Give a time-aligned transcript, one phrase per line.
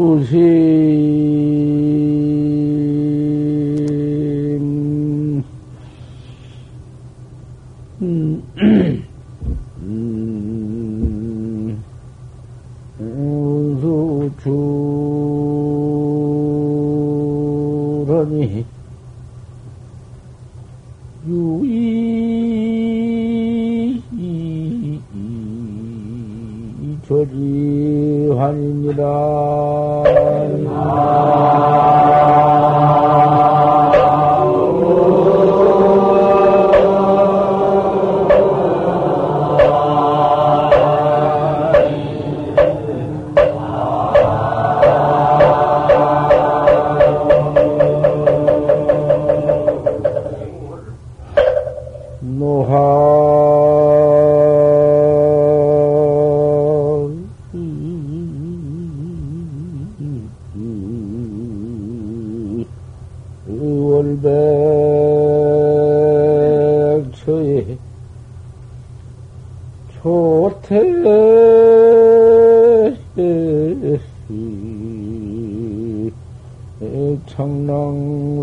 [0.00, 1.19] 부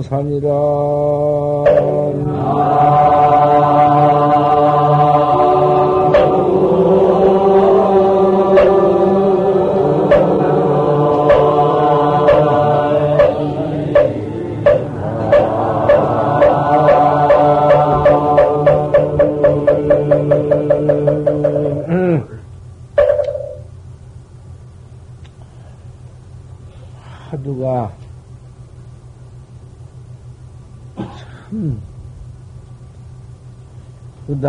[0.07, 0.47] 산이라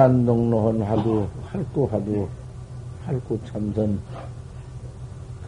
[0.08, 2.28] 의단동로한 화두, 활구 화두,
[3.04, 4.00] 활구 참선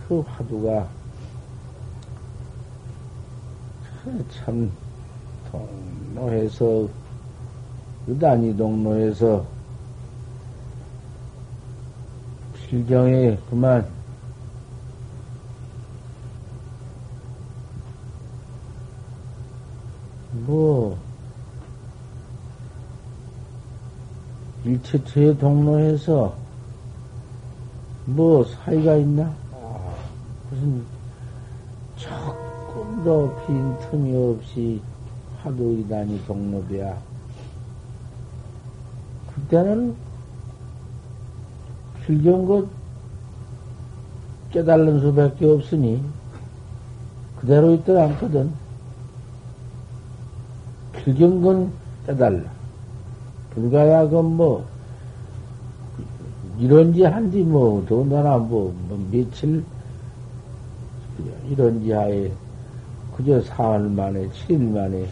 [0.07, 0.87] 그 화두가
[4.31, 4.71] 참
[6.15, 6.89] 동로에서
[8.07, 9.45] 의단이 동로에서
[12.55, 13.87] 필경에 그만
[20.47, 20.99] 뭐,
[24.65, 26.35] 일체처의 동로에서
[28.07, 29.33] 뭐 사이가 있나?
[30.51, 30.85] 무슨
[31.97, 34.81] 조금도 빈 틈이 없이
[35.43, 36.99] 화두 이단이 동로돼야
[39.35, 39.95] 그때는
[42.05, 42.67] 필경 것
[44.51, 46.03] 깨달는 수밖에 없으니
[47.41, 48.53] 그대로 있더라 않거든.
[50.93, 51.73] 필경 건
[52.07, 52.60] 깨달라.
[53.51, 54.65] 불가야건 뭐,
[56.59, 59.65] 이런지 한디 뭐, 더군다나 뭐, 뭐 며칠,
[61.49, 62.31] 이런지 하에,
[63.17, 65.07] 그저 사흘 만에, 칠일 만에,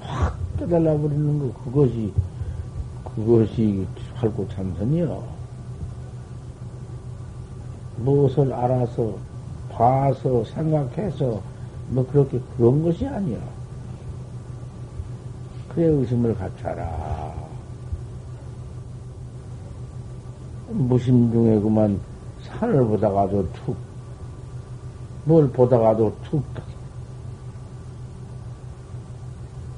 [0.00, 2.12] 확 깨달아 버리는 거, 그것이,
[3.04, 5.22] 그것이 활구 참선이요.
[7.96, 9.14] 무엇을 알아서,
[9.70, 11.40] 봐서, 생각해서,
[11.88, 13.38] 뭐 그렇게 그런 것이 아니야.
[15.78, 17.32] 그래 의심을 갖춰라.
[20.70, 22.00] 무심 중에 그만
[22.42, 23.76] 산을 보다가도 툭,
[25.24, 26.42] 뭘 보다가도 툭,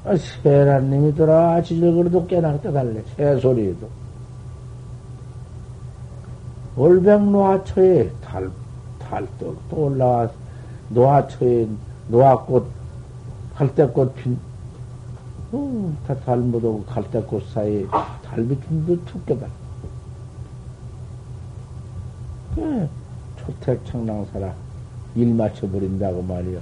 [0.06, 1.56] 아, 세란님이더라.
[1.56, 3.02] 아치를 그래도 깨나다 달래.
[3.16, 3.86] 새소리에도.
[6.76, 8.50] 월백노하초에 달,
[8.98, 10.30] 달떡 또 올라와,
[10.88, 11.68] 노하초에
[12.08, 12.66] 노화꽃,
[13.54, 14.49] 갈대꽃 핀,
[15.52, 17.86] 어, 다 달무도 갈대꽃 사이에
[18.24, 19.50] 달비춤도 툭 깨달.
[22.54, 22.88] 그,
[23.38, 24.54] 초택 청랑사라.
[25.16, 26.60] 일 맞춰버린다고 말이요.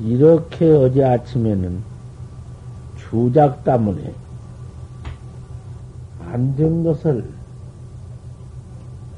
[0.00, 1.82] 이렇게 어제 아침에는
[2.96, 4.14] 주작 때문에
[6.26, 7.24] 안 된 것을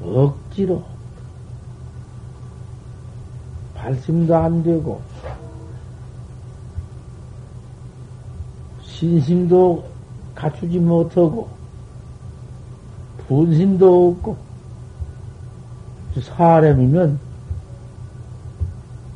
[0.03, 0.83] 억지로
[3.85, 4.99] 발심도 안 되고
[8.83, 9.85] 신심도
[10.35, 11.47] 갖추지 못하고
[13.29, 14.37] 분심도 없고
[16.19, 17.19] 사람이면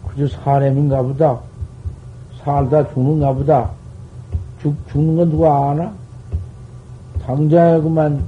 [0.09, 1.41] 그저 사람인가 보다.
[2.43, 3.71] 살다 죽는가 보다.
[4.61, 5.95] 죽, 죽는 건 누가 아나?
[7.25, 8.23] 당장에 그만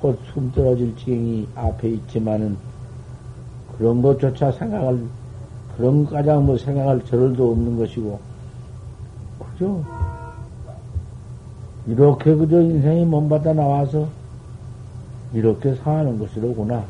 [0.00, 2.56] 곧 숨 떨어질 지경이 앞에 있지만은
[3.78, 5.00] 그런 것조차 생각할,
[5.76, 8.18] 그런 가장 뭐 생각할 저럴도 없는 것이고,
[9.38, 9.84] 그죠?
[11.86, 14.08] 이렇게 그저 인생이 몸받아 나와서
[15.32, 16.84] 이렇게 사는 것이로구나.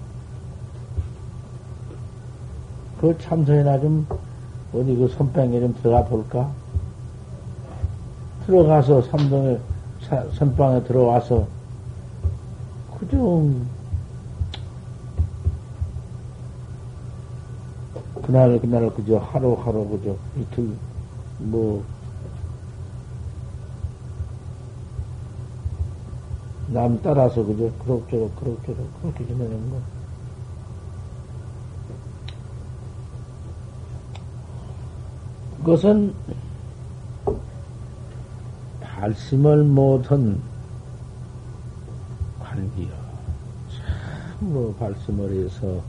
[3.01, 4.07] 그 참선이나 좀
[4.73, 6.51] 어디 그 선방에 좀 들어가 볼까?
[8.47, 9.59] 들어가서 삼동에
[10.35, 11.47] 선방에 들어와서
[12.99, 13.45] 그저
[18.27, 20.75] 그날 그날 그저 하루하루 그저 이틀
[21.39, 21.97] 뭐
[26.69, 29.81] 남 따라서 그저 그럭저럭 그럭저럭 그렇게 지내는 거.
[35.59, 36.15] 그것은
[38.81, 40.41] 발심을 못한
[42.41, 42.89] 관기요.
[44.41, 45.83] 참뭐 발심을 해서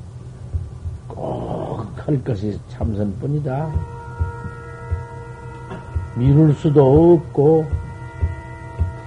[1.07, 1.68] 꼭
[2.07, 3.69] 할 것이 참선뿐이다.
[6.15, 7.65] 미룰 수도 없고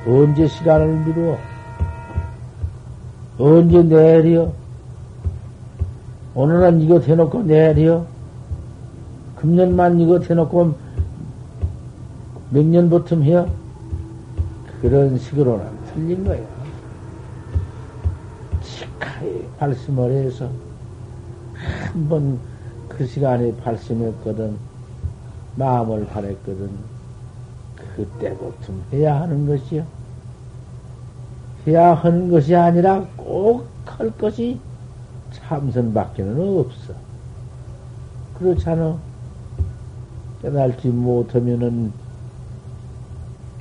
[0.07, 1.39] 언제 시간을 미루어?
[3.39, 4.53] 언제 내려?
[6.35, 8.05] 오늘은 이거 대놓고 내려?
[9.37, 10.75] 금년만 이거 대놓고
[12.51, 13.51] 몇 년부터 해요?
[14.83, 16.47] 그런 식으로는 틀린 거예요.
[18.63, 20.51] 치카히 발심을 해서
[21.93, 22.39] 한 번
[22.89, 24.57] 그 시간에 발심했거든,
[25.57, 26.69] 마음을 바랬거든,
[27.97, 29.85] 그때부터 해야 하는 것이요.
[31.67, 34.59] 해야 하는 것이 아니라 꼭 할 것이
[35.33, 36.95] 참선밖에는 없어.
[38.39, 38.97] 그렇잖아.
[40.43, 41.93] 깨달지 못하면은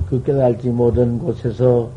[0.10, 1.90] 그 깨달지 못한 곳에서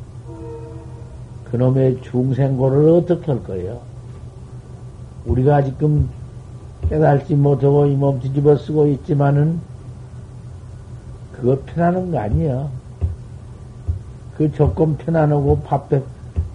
[1.50, 3.80] 그놈의 중생고를 어떻게 할 거예요?
[5.26, 6.08] 우리가 지금
[6.88, 9.60] 깨달지 못하고 이 몸 뒤집어 쓰고 있지만은
[11.32, 12.68] 그거 편하는 거 아니야.
[14.36, 15.88] 그 조건 편안하고 밥,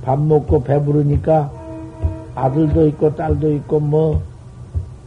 [0.02, 1.52] 밥 먹고 배부르니까
[2.36, 4.22] 아들도 있고 딸도 있고 뭐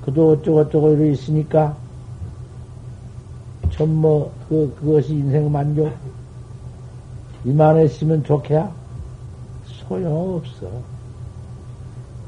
[0.04, 1.76] 그도 어쩌고저쩌고 이러 있으니까
[3.70, 5.92] 전 뭐 그 그것이 인생 만족
[7.44, 8.70] 이만했으면 좋게야
[9.64, 10.66] 소용없어.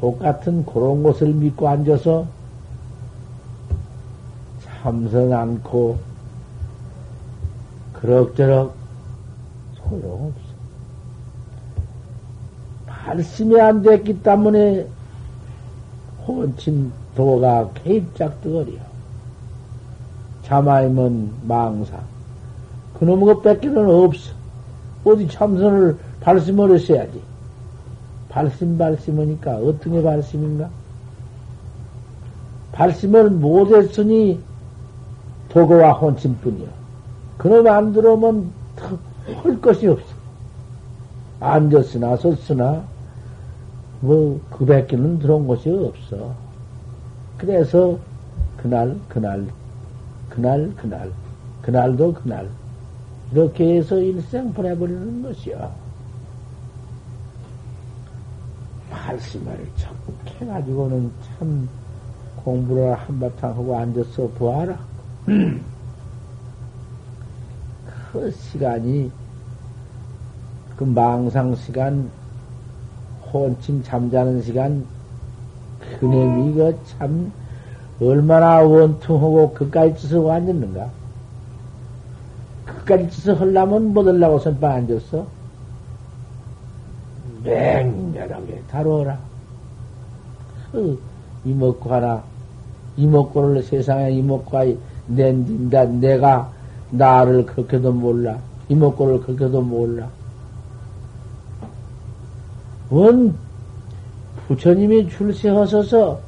[0.00, 2.26] 복 같은 그런 곳을 믿고 앉아서
[4.82, 5.96] 참선 않고
[7.92, 8.74] 그럭저럭
[9.76, 10.40] 소용없어.
[12.86, 14.84] 발심이 안 됐기 때문에
[16.26, 18.72] 혼친 도가 개입작득거려.
[20.42, 22.00] 자마이면 망상.
[22.98, 24.32] 그놈의 것 뺏기는 없어.
[25.04, 27.20] 어디 참선을 발심을 했어야지.
[28.28, 30.68] 발심, 발심하니까 어떤 게 발심인가?
[32.72, 34.40] 발심을 못했으니
[35.52, 36.68] 도거와 혼침뿐이야.
[37.38, 38.50] 그놈 안 들어오면
[39.42, 40.14] 할 것이 없어.
[41.40, 42.82] 앉았으나 섰으나
[44.00, 46.34] 뭐 그 밖에는 들어온 것이 없어.
[47.36, 47.98] 그래서
[48.56, 49.44] 그날 그날
[50.30, 51.10] 그날 그날
[51.62, 52.48] 그날도 그날
[53.32, 55.72] 이렇게 해서 일생 보내버리는 것이야.
[58.90, 61.68] 말씀을 자꾸 해가지고는 참
[62.44, 64.91] 공부를 한바탕 하고 앉아서 보아라.
[65.24, 65.62] 그
[68.30, 69.10] 시간이
[70.76, 72.10] 그 망상 시간,
[73.32, 74.84] 혼침 잠자는 시간,
[76.00, 77.32] 그놈이 그참
[78.00, 80.90] 얼마나 원통하고 그까지 짓을 앉았는가?
[82.66, 85.24] 그까지 짓을 하려면 못 하려고 선방 앉았어?
[87.44, 89.18] 맹렬하게 다루어라.
[90.72, 91.00] 그
[91.44, 92.24] 이먹고 하나,
[92.96, 94.58] 이먹고를 세상에 이먹고
[95.06, 96.52] 낸다, 내가
[96.90, 98.38] 나를 그렇게도 몰라.
[98.68, 100.08] 이먹고를 그렇게도 몰라.
[102.90, 103.34] 원
[104.46, 106.20] 부처님이 출세하셔서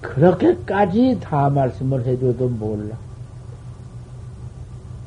[0.00, 2.96] 그렇게까지 다 말씀을 해줘도 몰라.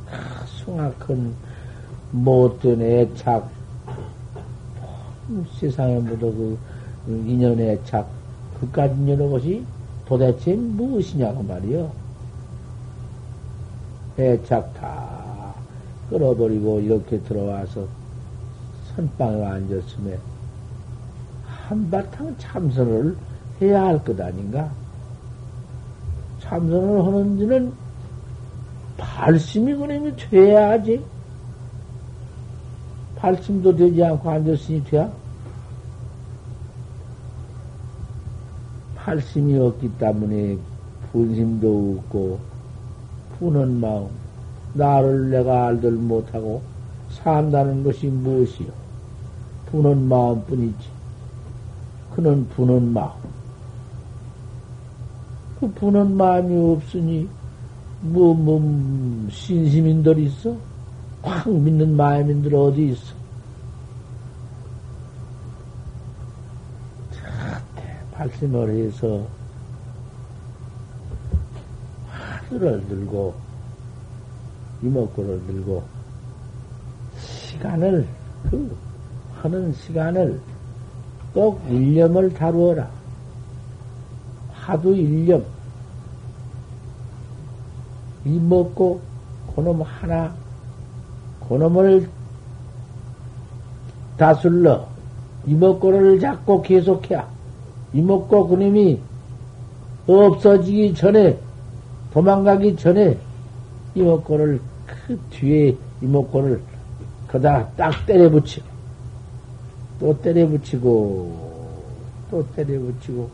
[0.09, 1.33] 아, 숭악한
[2.11, 3.49] 못된 애착,
[5.59, 6.57] 세상에 모두
[7.05, 8.07] 그 인연의 애착,
[8.59, 9.63] 그까지 여러 것이
[10.05, 12.00] 도대체 무엇이냐고 말이요.
[14.17, 15.53] 애착 다
[16.09, 17.87] 끌어버리고 이렇게 들어와서
[18.95, 20.19] 선방에 앉았음에
[21.45, 23.15] 한바탕 참선을
[23.61, 24.69] 해야 할 것 아닌가?
[26.41, 27.71] 참선을 하는지는
[28.97, 31.03] 발심이 그러면 돼야지.
[33.15, 35.09] 발심도 되지 않고 앉았으니 돼야?
[38.95, 40.57] 발심이 없기 때문에
[41.11, 42.39] 분심도 없고,
[43.41, 44.07] 푸는 마음,
[44.75, 46.61] 나를 내가 알들 못하고
[47.09, 48.69] 산다는 것이 무엇이요?
[49.65, 50.89] 부는 마음뿐이지.
[52.13, 53.09] 그는 부는 마음.
[55.59, 57.27] 그 부는 마음이 없으니
[58.01, 58.61] 뭐, 뭐,
[59.31, 60.55] 신심인들 있어?
[61.23, 63.15] 확 믿는 마음인들 어디 있어?
[68.11, 69.25] 발심을 해서
[72.51, 73.33] 하늘을 들고
[74.83, 75.83] 이목구를 들고
[77.17, 78.05] 시간을
[78.49, 78.77] 그
[79.41, 80.39] 하는 시간을
[81.33, 82.89] 꼭 일념을 다루어라.
[84.51, 85.43] 하도 일념
[88.25, 89.01] 이먹고
[89.55, 90.35] 그놈 하나
[91.47, 92.07] 그놈을
[94.17, 94.87] 다슬러
[95.47, 97.27] 이먹고를 잡고 계속해야
[97.93, 98.99] 이먹고 그놈이
[100.05, 101.39] 없어지기 전에
[102.13, 103.17] 도망가기 전에
[103.95, 106.61] 이먹고를 그 뒤에 이목구를
[107.27, 108.65] 거다 딱 때려 붙이고,
[109.99, 111.83] 또 때려 붙이고,
[112.29, 113.29] 또 때려 붙이고,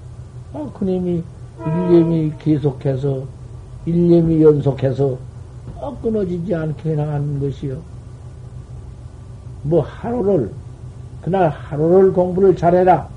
[0.53, 1.23] 아, 그님이
[1.65, 3.23] 일념이 계속해서,
[3.85, 5.17] 일념이 연속해서,
[5.81, 7.77] 아, 끊어지지 않게 나가는 것이요.
[9.63, 10.51] 뭐, 하루를,
[11.21, 13.09] 그날 하루를 공부를 잘해라.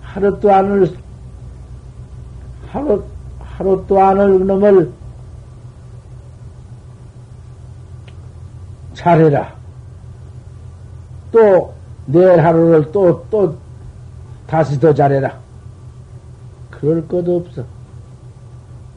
[0.00, 0.90] 하루 또안을
[2.68, 3.02] 하루,
[3.56, 4.92] 하루 또안을 놈을
[8.92, 9.54] 잘해라.
[11.32, 11.72] 또
[12.06, 13.56] 내일 하루를 또, 또
[14.46, 15.38] 다시 더 잘해라.
[16.70, 17.64] 그럴 것도 없어.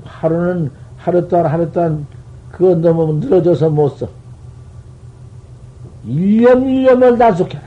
[0.04, 2.06] 하루는 하루 동안 하루 동안
[2.52, 4.10] 그거 너무 늘어져서 못 써.
[6.06, 7.64] 일념 일념을 단속해라.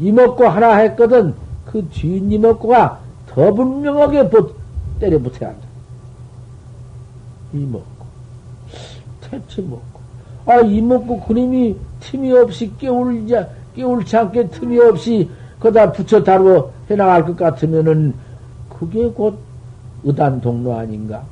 [0.00, 1.34] 이먹고 하나 했거든
[1.64, 2.98] 그 뒤인 이먹고가
[3.28, 4.28] 더 분명하게
[4.98, 5.66] 때려 붙어야 한다.
[7.52, 8.06] 이 먹고
[9.20, 10.00] 퇴치 먹고
[10.46, 13.34] 아, 이 먹고 그림이 틈이 없이 깨울지,
[13.74, 18.14] 깨울지 않게 틈이 없이 거다 붙여 다루어 해나갈 것 같으면은
[18.68, 19.38] 그게 곧
[20.04, 21.24] 의단 동로 아닌가?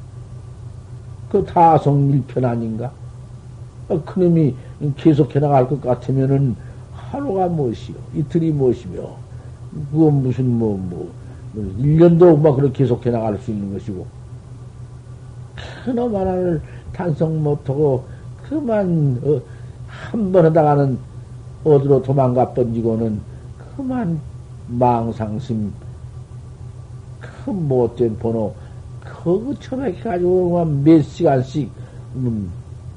[1.30, 2.90] 그 타성 일편 아닌가?
[3.88, 4.54] 아, 그놈이
[4.97, 6.56] 계속 해나갈 것 같으면은
[6.92, 7.97] 하루가 무엇이요?
[8.14, 9.02] 이틀이 무엇이며?
[9.92, 11.11] 그건 무슨 뭐, 뭐,
[11.54, 14.06] 1년도 막 그렇게 계속 해 나갈 수 있는 것이고.
[15.84, 16.61] 그놈 하나를
[16.92, 18.04] 탄성 못하고
[18.42, 19.40] 그만 어,
[19.87, 20.99] 한번 하다가는
[21.64, 23.20] 어디로 도망가 번지고는
[23.76, 24.20] 그만
[24.68, 25.73] 망상심
[27.20, 28.54] 큰 못된 번호
[29.00, 31.70] 그거 처박혀 가지고 몇 시간씩
[32.16, 32.50] 음,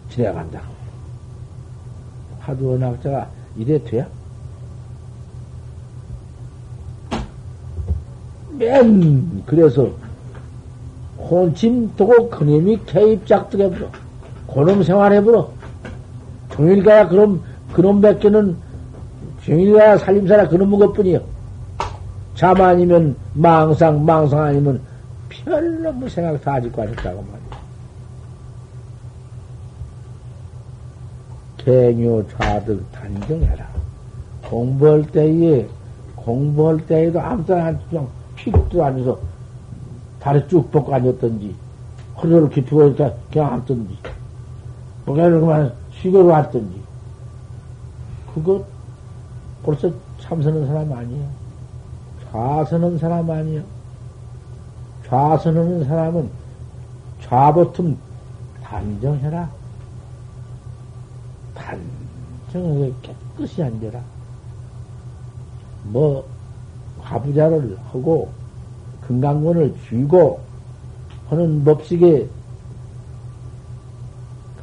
[0.10, 0.62] 지나간다.
[2.40, 4.08] 하도 은학자가 이래 돼야?
[8.58, 9.90] 맨 그래서
[11.18, 13.90] 혼침 두고 그놈이 개입작득해버려.
[14.54, 15.50] 그놈 생활해보러.
[16.52, 17.42] 종일가야 그럼,
[17.74, 18.56] 그놈 밖에는,
[19.44, 21.20] 종일가야 살림살아 그놈 것 뿐이요.
[22.36, 24.82] 잠 아니면 망상, 망상 아니면
[25.30, 27.48] 별로 뭐 생각 다 짓고 하셨다고 말이야.
[31.58, 33.68] 갱요 좌득 단정해라.
[34.44, 35.68] 공부할 때에,
[36.16, 37.78] 공부할 때에도 아무 때나
[38.52, 39.20] 좀 픽도 앉아서
[40.20, 41.56] 다리 쭉 뻗고 앉았던지,
[42.18, 42.96] 허리를 깊이고
[43.32, 43.98] 그냥 앉던지.
[45.06, 46.82] 고개를 그만 쉬고 왔던지.
[48.34, 48.64] 그거
[49.64, 51.28] 벌써 참서는 사람 아니에요.
[52.32, 53.64] 좌서는 사람 아니에요.
[55.08, 56.30] 좌서는 사람은
[57.22, 57.98] 좌버튼
[58.64, 59.50] 단정해라.
[61.56, 64.02] 단정하게 깨끗이 앉아라.
[65.86, 66.28] 뭐,
[67.08, 68.30] 화부자를 하고,
[69.08, 70.40] 금강권을 쥐고,
[71.30, 72.28] 하는 법식에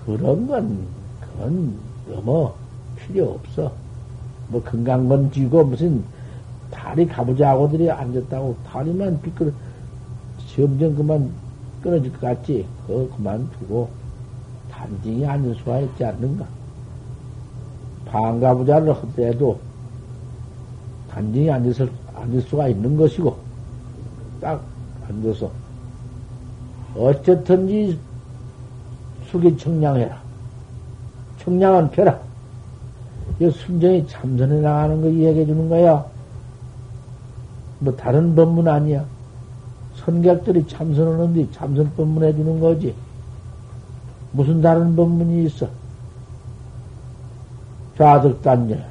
[0.05, 0.87] 그런 건,
[1.21, 2.53] 그건 너무
[2.97, 3.73] 필요 없어.
[4.49, 6.05] 뭐, 건강건 쥐고 무슨
[6.71, 9.53] 다리 가부자하고들이 앉았다고 다리만 비끌,
[10.55, 11.31] 점점 그만
[11.83, 12.67] 끊어질 것 같지?
[12.87, 13.89] 그거 그만 두고
[14.71, 16.47] 단정히 앉을 수가 있지 않는가?
[18.07, 19.59] 방가부자를 할 때도
[21.11, 21.91] 단정히 앉을,
[22.25, 23.37] 앉을 수가 있는 것이고,
[24.41, 24.63] 딱
[25.09, 25.51] 앉아서,
[26.97, 27.99] 어쨌든지
[29.31, 30.23] 숙이 청량해라.
[31.41, 32.19] 청량은 펴라.
[33.41, 36.05] 이 순전히 참선해 나가는 거 이야기해 주는 거야.
[37.81, 39.05] 뭐 다른 법문 아니야.
[39.97, 42.95] 선객들이 참선하는데 참선 법문 해주는 거지.
[44.33, 45.69] 무슨 다른 법문이 있어?
[47.97, 48.85] 좌득단열.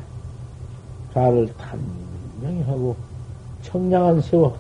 [1.14, 2.96] 좌를 단명히 하고
[3.74, 4.56] 청량한 세워.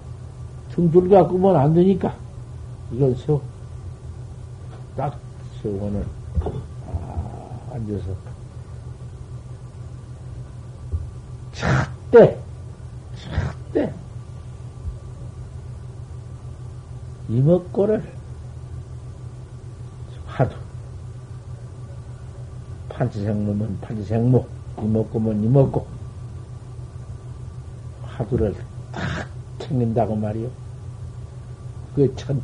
[0.71, 2.15] 등둘 갖고면 안 되니까.
[2.91, 3.41] 이건 세워.
[4.95, 5.19] 딱
[5.61, 6.05] 세워는
[6.87, 8.05] 아, 앉아서
[11.53, 12.39] 찻대
[13.71, 13.93] 찻대
[17.29, 18.03] 이먹고를
[20.27, 20.55] 화두
[22.89, 24.45] 판치생놈은 판치생모
[24.79, 25.87] 이먹고면 이먹고
[28.03, 28.55] 화두를
[29.63, 30.49] 탁 챙긴다고 말이요.
[31.95, 32.35] 그게 첫,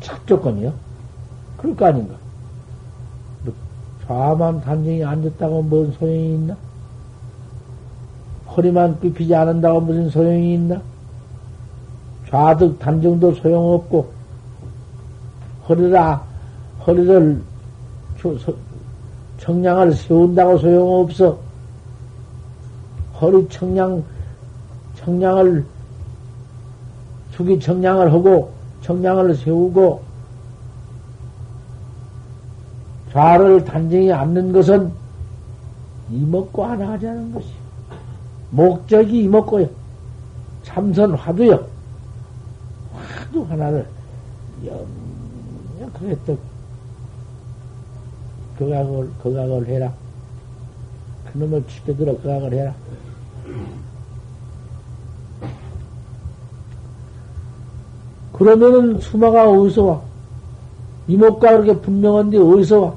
[0.00, 0.72] 첫 조건이요.
[1.56, 2.14] 그럴 거 아닌가.
[4.06, 6.56] 좌만 단정히 앉았다고 뭔 소용이 있나?
[8.48, 10.82] 허리만 삐피지 않는다고 무슨 소용이 있나?
[12.28, 14.10] 좌득 단정도 소용없고,
[15.68, 16.24] 허리라,
[16.86, 17.42] 허리를,
[19.38, 21.38] 청량을 세운다고 소용없어.
[23.20, 24.02] 허리 청량,
[24.96, 25.64] 청량을,
[27.40, 30.02] 축이 청량을 하고, 청량을 세우고,
[33.12, 34.92] 좌를 단정히 앉는 것은
[36.10, 37.48] 이먹고 하나 하자는 것이.
[38.50, 39.68] 목적이 이먹고요.
[40.64, 41.64] 참선 화두요.
[42.92, 43.86] 화두 하나를
[44.64, 46.38] 영영 그랬던
[48.58, 49.92] 거각을, 거각을 해라.
[51.32, 52.74] 그놈을 치켜들어 거각을 해라.
[58.40, 60.00] 그러면은 수마가 어디서 와?
[61.08, 62.94] 이목과 그렇게 분명한데 어디서 와?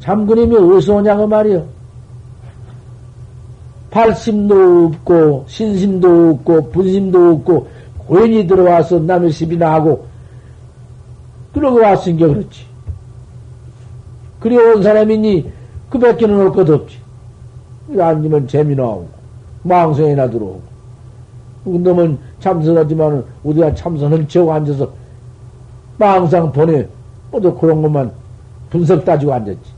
[0.00, 1.64] 잠그님이 어디서 오냐고 말이요.
[3.92, 7.68] 발심도 없고, 신심도 없고, 분심도 없고,
[8.08, 10.06] 고인이 들어와서 남의 시비나 하고,
[11.54, 12.66] 그러고 왔으니까 그렇지.
[14.40, 15.48] 그리 온 사람이니,
[15.90, 16.98] 그 밖에는 올 것 없지.
[17.96, 19.08] 앉으면 재미나 오고,
[19.62, 20.75] 망성이나 들어오고.
[21.68, 24.90] 놈은 참선하지만은, 우리가 참선 훔치고 앉아서,
[25.98, 26.88] 망상 보내,
[27.30, 28.12] 모두 그런 것만
[28.70, 29.76] 분석 따지고 앉았지.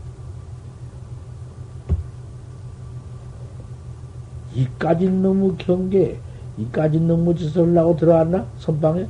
[4.55, 6.19] 이까지 너무 경계,
[6.59, 8.45] 이까지 너무 짓을 하려고 들어왔나?
[8.59, 9.07] 선방에?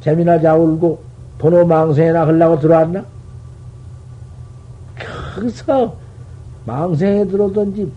[0.00, 1.02] 재미나 자울고,
[1.38, 3.04] 번호 망생이나 하려고 들어왔나?
[5.34, 5.94] 거기서
[6.64, 7.92] 망생에 들어오든지,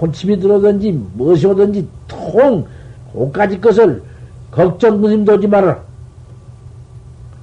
[0.00, 2.66] 혼침이 들어오든지, 무엇이 오든지, 통,
[3.12, 4.02] 그까지 것을
[4.50, 5.80] 걱정 무심 도지 말아라.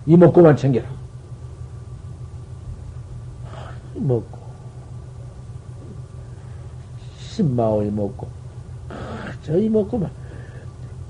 [0.05, 0.87] 이먹고만 챙겨라.
[3.95, 4.39] 먹고.
[7.19, 8.27] 신마오 이 먹고,
[9.25, 10.09] 그저 이 먹고만,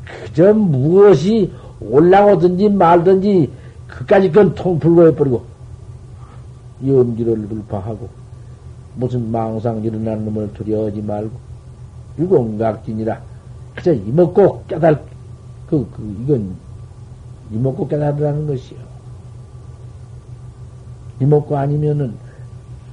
[0.05, 3.51] 그저 무엇이 올라오든지 말든지,
[3.87, 5.43] 그까지 그건 통 불고해버리고,
[6.85, 8.20] 염기를 불파하고,
[8.95, 11.31] 무슨 망상 일어나는 놈을 두려워하지 말고,
[12.17, 13.21] 일공각진이라,
[13.75, 15.01] 그저 이먹고 깨달,
[15.67, 16.55] 그, 그, 이건,
[17.51, 18.79] 이먹고 깨달으라는 것이요.
[21.21, 22.13] 이먹고 아니면은,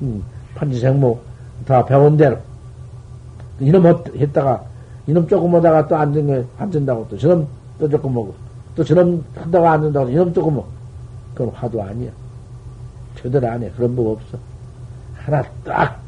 [0.02, 0.22] 음,
[0.54, 1.18] 판지생모
[1.66, 2.38] 다 배운 대로,
[3.60, 4.64] 이놈 했다가,
[5.06, 7.46] 이놈 조금 하다가 또 앉은 거, 앉은다고 또 저놈
[7.78, 8.34] 또 조금 먹고,
[8.76, 10.78] 또 저놈 한다가 앉는다고 이놈 조금 먹고.
[11.38, 12.10] 그건 화도 아니야.
[13.22, 13.70] 제대로 안 해.
[13.70, 14.36] 그런 법 없어.
[15.28, 16.00] 하나 딱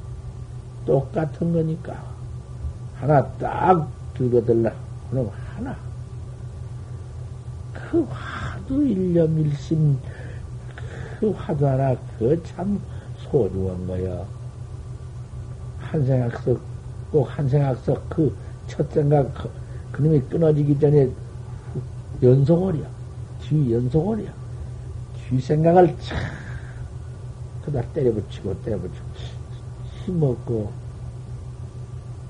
[0.86, 1.94] 똑같은 거니까.
[2.96, 4.72] 하나 딱 들거들라.
[5.10, 5.76] 그럼 하나.
[7.74, 9.98] 그 화두 일념 일심,
[11.18, 12.80] 그 화두 하나, 그 참
[13.18, 14.24] 소중한 거야.
[15.80, 16.58] 한생학석
[17.12, 19.50] 꼭 한 생각서 그첫 생각 그,
[19.92, 21.10] 그놈이 끊어지기 전에
[22.22, 22.88] 연속월이야.
[23.42, 24.32] 뒤 연속월이야.
[25.28, 26.18] 뒤 생각을 참
[27.64, 29.06] 그다 때려붙이고 때려붙이고
[30.04, 30.70] 힘없고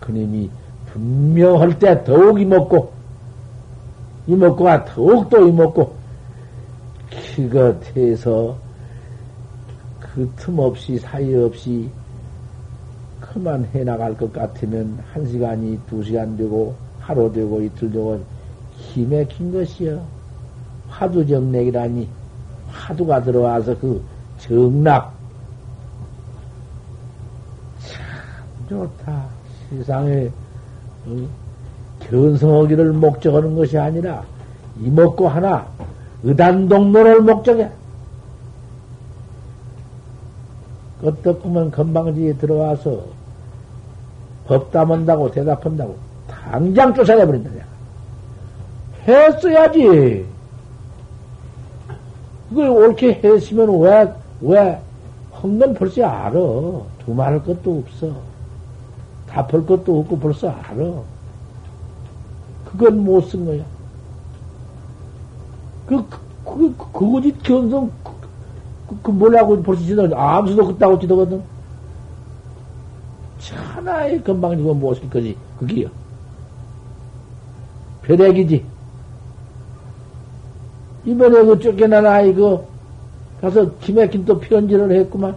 [0.00, 0.50] 그놈이
[0.86, 2.92] 분명할 때 더욱 이먹고
[4.26, 5.94] 이먹고가 더욱 또 이먹고
[7.36, 8.56] 그것해서
[10.00, 11.88] 그 틈 없이 사이 없이
[13.20, 18.20] 그만 해 나갈 것 같으면 한 시간이 두 시간 되고 하루 되고 이틀 되고
[18.76, 20.02] 힘에 긴 것이여.
[20.88, 22.08] 화두 정맥이라니
[22.68, 24.02] 화두가 들어와서 그
[24.38, 25.14] 정락
[27.78, 29.24] 참 좋다.
[29.70, 30.30] 세상에
[31.06, 31.28] 어?
[32.08, 34.22] 견성하기를 목적하는 것이 아니라
[34.80, 35.66] 이먹고 하나
[36.22, 37.70] 의단동로를 목적해.
[41.02, 43.04] 어떻구면 건방지에 들어와서
[44.46, 45.96] 법담한다고 대답한다고
[46.28, 47.50] 당장 쫓아내버린다.
[49.08, 50.26] 했어야지.
[52.48, 54.80] 그걸 옳게 했으면 왜, 왜,
[55.42, 56.32] 헝건 벌써 알아.
[57.04, 58.30] 두말할 것도 없어.
[59.30, 61.02] 답할 것도 없고 벌써 알아.
[62.64, 63.64] 그건 못 쓴 거야.
[65.86, 68.10] 그, 그, 그, 그거지, 견성, 그,
[68.88, 71.42] 그, 그 뭐라고 벌써 지도, 암수도 그따고 지도거든.
[73.38, 75.88] 천하의 금방 지고 무엇일 거지, 그게요.
[78.02, 78.64] 배대기지.
[81.06, 82.62] 이번에 그 쫓겨난 아이 그
[83.40, 85.34] 가서 기맥힌 또 편지를 했구만.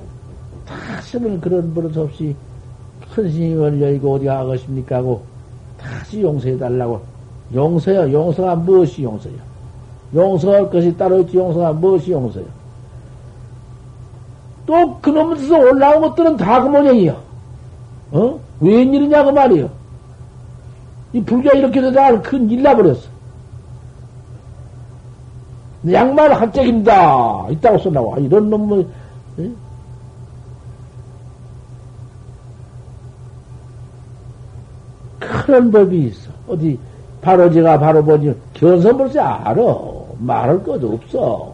[0.66, 2.36] 다시는 그런 버릇 없이
[3.14, 5.22] 큰 스님을 여의고 어디 가겠습니까 하고
[5.80, 7.02] 다시 용서해 달라고.
[7.54, 8.12] 용서요.
[8.12, 9.36] 용서가 무엇이 용서요?
[10.16, 12.46] 용서할 것이 따로 있지 용서가 무엇이 용서요?
[14.66, 17.16] 또 그놈에서 올라온 것들은 다 그 모양이요.
[18.14, 18.40] 어?
[18.62, 19.70] 웬일이냐 그 말이요.
[21.14, 23.14] 이 불교가 이렇게 되다 큰일 나버렸어.
[25.92, 27.48] 양말 한 짝입니다.
[27.50, 28.18] 있다고 써나와.
[28.20, 28.88] 이런 놈을,
[29.40, 29.50] 에?
[35.46, 36.32] 그런 법이 있어.
[36.48, 36.80] 어디,
[37.22, 39.62] 바로 제가 바로 보니, 견성 벌써 알아.
[40.20, 41.54] 말할 것도 없어.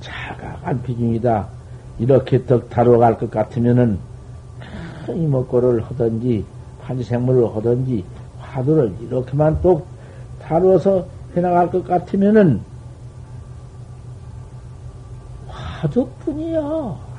[0.00, 1.48] 자각한 비중이다.
[1.98, 3.98] 이렇게 덕 다뤄 갈 것 같으면은,
[5.08, 6.44] 이목고를 하든지,
[6.82, 8.04] 판생물을 하든지
[8.38, 9.84] 화두를 이렇게만 또
[10.42, 11.04] 다뤄서
[11.36, 12.60] 해나갈 것 같으면은
[15.80, 16.60] 화두뿐이야.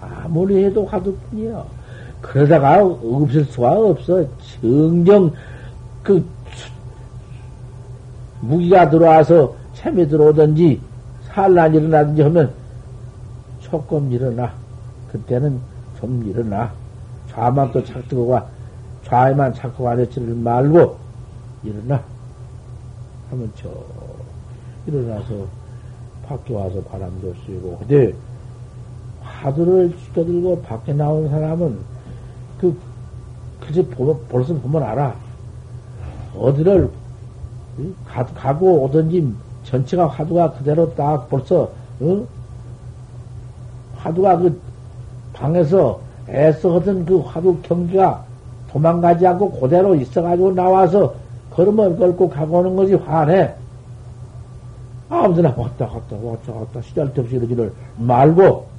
[0.01, 1.65] 아무리 해도 화두뿐이야.
[2.21, 4.23] 그러다가 없을 수가 없어.
[4.61, 5.33] 정정
[6.03, 6.23] 그
[8.41, 10.79] 무기가 들어와서 샘이 들어오든지
[11.25, 12.53] 산란 일어나든지 하면
[13.59, 14.53] 조금 일어나.
[15.11, 15.59] 그때는
[15.99, 16.71] 좀 일어나.
[17.29, 18.45] 좌만 또 착뜨고 와.
[19.05, 20.95] 좌에만 자꾸 가르치를 말고
[21.63, 22.01] 일어나
[23.29, 23.69] 하면 저
[24.85, 25.47] 일어나서
[26.27, 28.13] 밖에 와서 바람도 쐬고 근데
[29.41, 31.77] 화두를 시켜들고 밖에 나온 사람은
[32.59, 32.77] 그
[33.59, 35.15] 그저 보면 벌써 보면 알아
[36.37, 36.89] 어디를
[38.07, 42.25] 가, 가고 오든지 전체가 화두가 그대로 딱 벌써 어?
[43.97, 44.59] 화두가 그
[45.33, 45.99] 방에서
[46.29, 48.23] 애써 하던 그 화두 경기가
[48.71, 51.13] 도망가지 않고 그대로 있어가지고 나와서
[51.51, 53.53] 걸음을 걸고 가고 오는 것이 화내.
[55.09, 58.70] 아무데나 왔다 갔다 왔다 갔다 시잘데 없이 이러지를 말고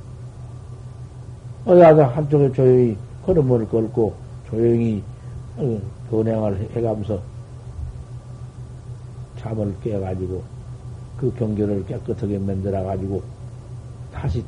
[1.64, 4.14] 어디서 한쪽에 조용히 걸음을 걸고
[4.51, 5.03] 조용히
[6.11, 7.20] 번행을 해가면서
[9.38, 10.42] 잠을 깨가지고
[11.18, 13.22] 그 경계를 깨끗하게 만들어가지고
[14.12, 14.44] 다시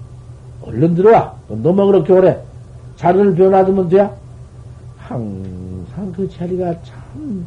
[0.62, 1.34] 얼른 들어와.
[1.48, 2.42] 너무 그렇게 오래
[2.96, 4.10] 자리를 변화두면 돼?
[4.98, 7.46] 항상 그 자리가 참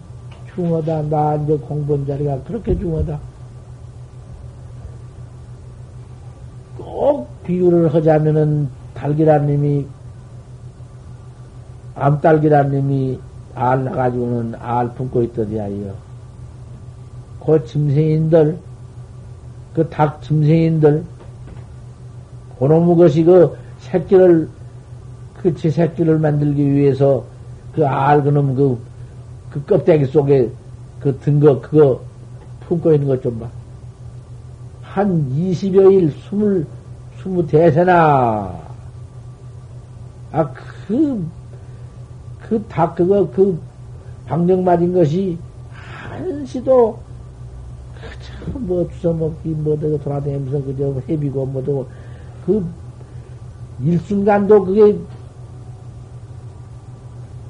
[0.54, 1.04] 중하다.
[1.04, 3.20] 나 이제 공부한 자리가 그렇게 중하다.
[6.78, 9.86] 꼭 비유를 하자면은 달기라님이
[11.96, 13.20] 암딸기라님이
[13.56, 15.94] 알 나가지고는 알 품고 있더니 아이요.
[17.44, 18.58] 그 짐승인들,
[19.74, 21.04] 그 닭 짐승인들,
[22.60, 24.50] 그놈의 것이 그 새끼를,
[25.42, 27.24] 그제 새끼를 만들기 위해서
[27.74, 28.78] 그 알, 그놈, 그,
[29.52, 30.50] 그 껍데기 속에
[31.00, 32.02] 그 든 거, 그거
[32.68, 33.48] 품고 있는 것 좀 봐.
[34.82, 36.66] 한 20여일, 20,
[37.20, 38.67] 20 대세나,
[40.32, 40.50] 아,
[40.88, 41.26] 그,
[42.42, 43.60] 그 닭, 그거, 그
[44.26, 45.38] 방정 맞은 것이
[45.72, 47.00] 한시도,
[47.96, 51.88] 그 참, 뭐, 주워먹기, 뭐, 되고 돌아다니면서 그저 헤비고, 뭐, 되고,
[52.46, 52.66] 그,
[53.84, 54.98] 일순간도 그게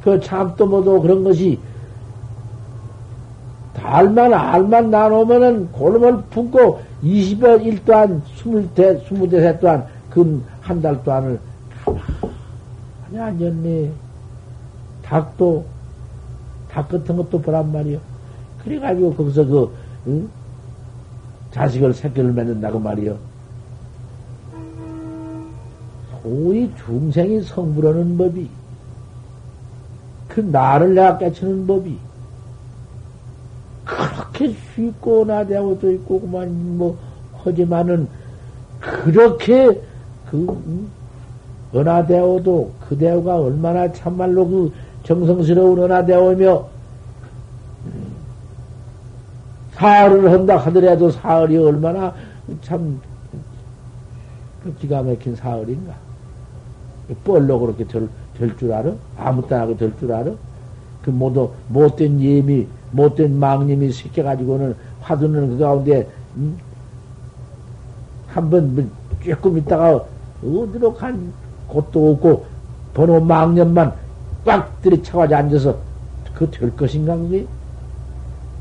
[0.04, 1.60] 그 참도 뭐도 그런 것이
[3.74, 11.40] 달만 알만 나누면은 고름을 품고 20여 일 동안 20대, 20대 동안 그한달 동안을
[13.08, 13.92] 가만히 앉았네.
[15.04, 15.66] 닭도,
[16.70, 18.00] 닭 같은 것도 보란 말이요.
[18.64, 19.76] 그래가지고 거기서 그,
[20.08, 20.30] 응?
[21.52, 23.18] 자식을 새끼를 맺는다고 말이요.
[26.22, 28.50] 소위 중생이 성불하는 법이
[30.28, 31.98] 그 나를 내가 깨치는 법이
[33.86, 36.98] 그렇게 쉽고 나대하고도 있고 그만 뭐
[37.34, 38.10] 하지만은
[38.82, 39.82] 그렇게
[40.30, 40.90] 그
[41.74, 46.66] 은하대오도 그 대오가 얼마나 참말로 그 정성스러운 은하대오며
[49.74, 52.14] 사흘을 한다 하더라도 사흘이 얼마나
[52.62, 53.00] 참
[54.80, 55.94] 기가 막힌 사흘인가.
[57.24, 58.92] 뻘로 그렇게 절, 될줄 알아?
[59.18, 60.32] 아무 때나 될줄 알아?
[61.04, 66.58] 그 모두 못된 예미, 못된 망님이 새겨가지고는 화두는 그 가운데, 음?
[68.28, 68.86] 한번 뭐
[69.24, 70.04] 조금 있다가
[70.44, 71.32] 어디로 간
[71.68, 72.46] 곳도 없고
[72.94, 73.94] 번호 망년만
[74.46, 75.78] 꽉 들이쳐가지고 앉아서
[76.34, 77.46] 그 될 것인가 그게?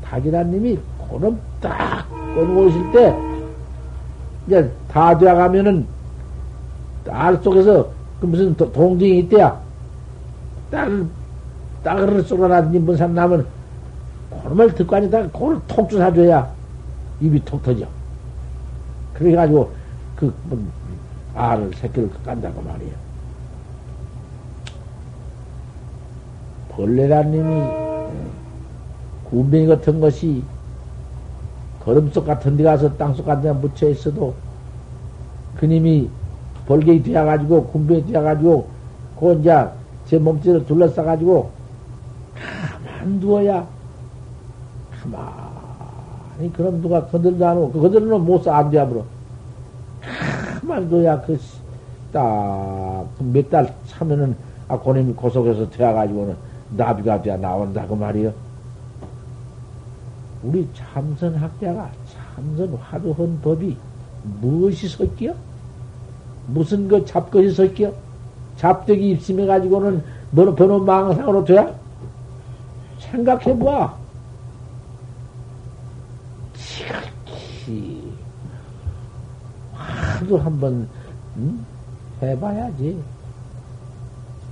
[0.03, 3.15] 박이라님이 그놈 딱 꺼내고 오실 때
[4.47, 5.85] 이제 다 되어가면은
[7.05, 7.87] 딸 속에서
[8.19, 9.59] 그 무슨 동정이 있대야
[10.71, 11.05] 딸
[11.83, 13.45] 딸을 쏘라라든지 뭔 사람 나면
[14.43, 16.49] 그놈을 듣고 앉았다가 그걸 톡 주사줘야
[17.21, 17.85] 입이 톡 터져.
[19.13, 19.71] 그래가지고
[20.15, 20.59] 그 뭐,
[21.37, 22.91] 알을 새끼를 깐다고 말이야.
[26.69, 27.61] 벌레라님이
[29.29, 30.43] 군뱅이 같은 것이
[31.83, 34.33] 걸음속 같은 데 가서 땅속 같은 데 묻혀 있어도
[35.57, 36.09] 그님이
[36.67, 38.67] 벌개이 되어가지고 군뱅이 되어가지고
[39.19, 39.67] 그 이제
[40.07, 41.49] 제 몸뚱이를 둘러싸가지고
[42.35, 43.67] 가만 두어야
[45.01, 49.03] 가만히 그럼 누가 건들도 안 하고 그 건들면 못써 안 되어버려
[50.67, 51.39] 가만 둬야 그
[52.11, 54.35] 딱 몇 달 차면은
[54.67, 56.35] 아 고님이 고속에서 되어가지고는
[56.75, 58.33] 나비가 되어 나온다 그 말이요.
[60.43, 63.75] 우리 참선학자가 참선 화두한 법이
[64.41, 65.33] 무엇이 섞여?
[66.47, 67.91] 무슨 그 잡것이 섞여?
[68.57, 71.73] 잡덕이 입심해가지고는 너는 번호 망상으로 돼야?
[72.99, 73.95] 생각해봐.
[76.55, 78.06] 지각히
[80.17, 80.87] 하도 한번
[81.37, 81.59] 응?
[82.21, 82.97] 해봐야지.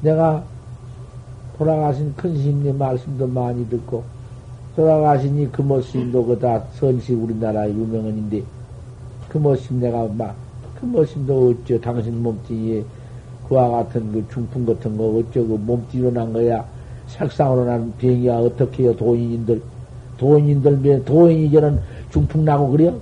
[0.01, 0.43] 내가
[1.57, 4.03] 돌아가신 큰 스님의 말씀도 많이 듣고
[4.75, 8.43] 돌아가시니 금호 스님도 그다 선식 우리나라 유명한인데
[9.29, 10.35] 금호 스님 내가 막
[10.79, 12.83] 금호 스님도 어쩌 당신 몸뚱이에
[13.47, 16.65] 그와 같은 그 중풍 같은 거 어쩌고 몸뚱이로 난 거야
[17.07, 19.61] 색상으로 난 병이야 어떻게 해요 도인인들
[20.17, 21.79] 도인인들 도인이 저는
[22.11, 22.99] 중풍 나고 그래요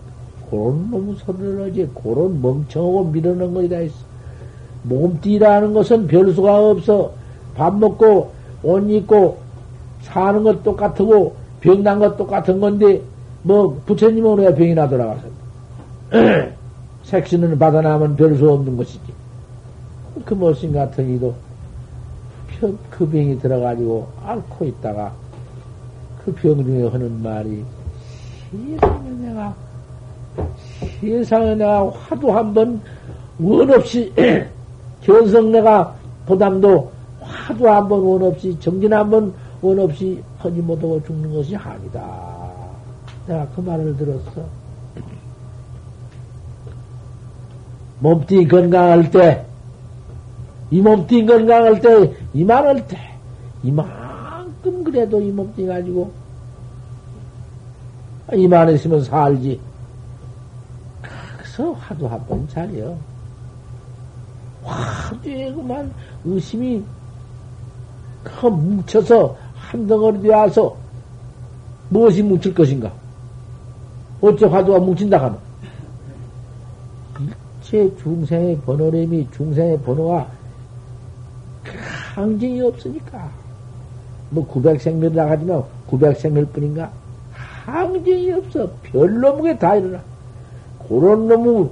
[0.53, 3.95] 그런 놈 소리를 하지 그런 멍청하고 밀어넣은 거이다 있어.
[4.83, 7.11] 몸뚱이라는 것은 별 수가 없어.
[7.55, 9.39] 밥 먹고 옷 입고
[10.01, 13.01] 사는 것 똑같고 병난 것 똑같은 건데
[13.41, 15.27] 뭐 부처님은 왜 병이 나돌아가서.
[17.03, 19.11] 색신을 받아나면 별수 없는 것이지.
[20.23, 21.33] 그 모신 같은 이도
[22.91, 25.11] 그 병이 들어가지고 앓고 있다가
[26.23, 27.65] 그 병 중에 하는 말이
[28.51, 29.53] 세상에 내가
[30.99, 32.81] 세상에 내가 화도 한번
[33.39, 34.13] 원 없이
[35.01, 36.91] 견성 내가 보담도
[37.21, 42.03] 하도 한번 원 없이, 정진 한번 원 없이 허지 못하고 죽는 것이 아니다.
[43.27, 44.45] 내가 그 말을 들었어.
[47.99, 49.45] 몸뚱이 건강할 때,
[50.71, 52.97] 이 몸뚱이 건강할 때, 이만할 때,
[53.63, 56.11] 이만큼 그래도 이 몸뚱이 가지고,
[58.33, 59.59] 이만했으면 살지.
[61.55, 62.95] 그래서 화도 한번 차려.
[64.63, 65.93] 화두에 그만
[66.25, 66.83] 의심이
[68.23, 70.75] 그 뭉쳐서 한 덩어리 되어서
[71.89, 72.91] 무엇이 뭉칠 것인가?
[74.19, 75.37] 어째 화두가 뭉친다 하면?
[77.19, 80.27] 일체 중생의 번호림이 중생의 번호가
[82.15, 83.29] 항쟁이 없으니까.
[84.31, 86.91] 뭐 900생멸 나가지만 900생멸 뿐인가?
[87.31, 88.71] 항쟁이 없어.
[88.81, 90.12] 별놈의 다 일어나.
[90.87, 91.69] 그런 놈의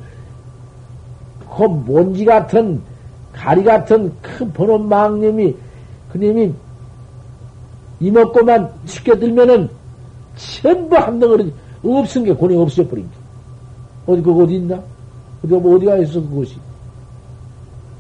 [1.58, 2.82] 그 먼지 같은
[3.34, 5.56] 가리 같은 큰 번호 망님이
[6.12, 6.54] 그님이
[8.00, 9.70] 이먹고만 시켜들면은
[10.36, 13.16] 전부 한 덩어리 없은 게 권이 없어 버린 게.
[14.12, 14.82] 어디, 그거 어디 있나?
[15.44, 16.58] 어디, 뭐 어디가 있어, 그것이.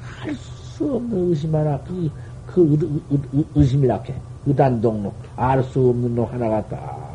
[0.02, 2.10] 할 수 없는 의심 하나, 그,
[2.48, 2.78] 그 의,
[3.12, 4.16] 의, 의, 의 심이라 해.
[4.46, 5.14] 의단동로.
[5.36, 7.12] 알수 없는 놈 하나가 딱.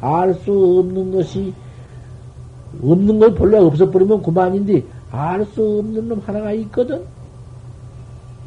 [0.00, 1.52] 알 수 없는 것이,
[2.82, 7.02] 없는 걸 본래 없어버리면 그만인데, 알 수 없는 놈 하나가 있거든?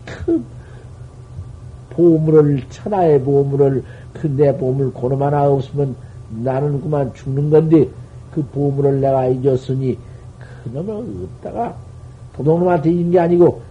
[0.05, 0.43] 그
[1.91, 5.95] 보물을, 천하의 보물을, 그 내 보물 고놈 하나 없으면
[6.29, 7.87] 나는 그만 죽는 건데,
[8.31, 9.97] 그 보물을 내가 잊었으니,
[10.63, 10.93] 그놈을
[11.41, 11.75] 얻다가,
[12.35, 13.61] 도둑놈한테 잊은 게 아니고,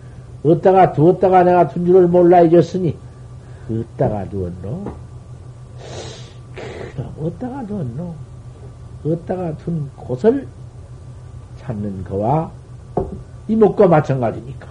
[0.44, 2.96] 얻다가 두었다가 내가 둔 줄을 몰라 잊었으니,
[3.70, 4.84] 얻다가 두었노?
[6.94, 8.14] 그럼 얻다가 두었노?
[9.04, 10.46] 얻다가 둔 곳을
[11.60, 12.50] 찾는 거와
[13.48, 14.68] 이목과 마찬가지니까.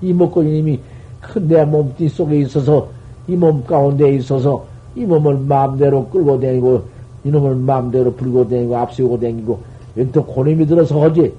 [0.00, 0.80] 이목과 이님이
[1.20, 2.88] 큰내 몸띠 속에 있어서
[3.28, 4.64] 이 몸 가운데 있어서
[4.96, 6.82] 이 몸을 마음대로 끌고 다니고
[7.24, 9.60] 이놈을 마음대로 불고 다니고 앞세우고 다니고
[9.94, 11.32] 왠또 고님이 들어서 하지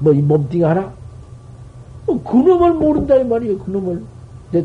[0.00, 0.92] 뭐이 몸띠가 하나
[2.06, 4.02] 어, 그놈을 모른다, 이 말이에요, 그놈을.
[4.52, 4.62] 내,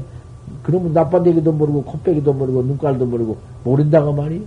[0.63, 4.43] 그놈은 나빠대기도 모르고, 코빼기도 모르고, 눈깔도 모르고, 모른다고 말이에요.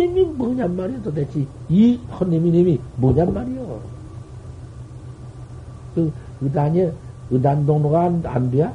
[0.00, 1.46] 큰 힘이 뭐냔 말이에요, 도대체.
[1.68, 3.80] 이 헌님이 님이 뭐냔 말이에요.
[5.94, 6.90] 그, 의단이,
[7.30, 8.72] 의단 동로가 안, 안 돼야?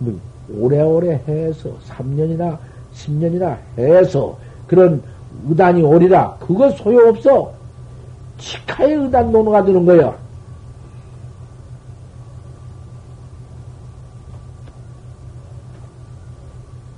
[0.00, 0.18] 뭐,
[0.50, 2.58] 오래오래 해서, 3년이나,
[2.94, 4.36] 10년이나 해서,
[4.66, 5.00] 그런
[5.48, 6.36] 의단이 오리라.
[6.40, 7.52] 그거 소용없어.
[8.38, 10.16] 치카의 의단 동로가 되는 거예요.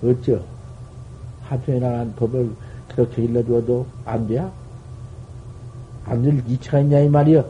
[0.02, 0.40] 어쩌?
[1.42, 2.50] 하중에 나간 법을
[2.94, 4.50] 그렇게 일러줘도 안 돼야?
[6.04, 7.44] 안될 이치가 있냐, 이 말이여.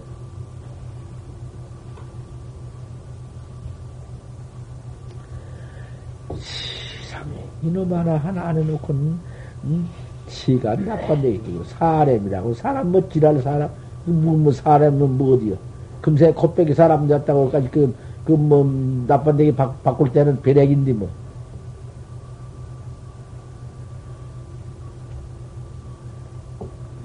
[6.38, 9.18] 세상에, 이놈 하나 하나 안 해놓고는,
[9.64, 9.88] 음,
[10.28, 13.68] 시간 나빠내기고, 사람이라고, 사람 뭐 지랄 사람,
[14.04, 15.56] 뭐, 뭐, 사람은 뭐 어디요.
[16.00, 18.64] 금세 콧배기 사람 잡다고까지 그, 그 뭐,
[19.06, 21.08] 나빠내기 바꿀 때는 배렉인데 뭐.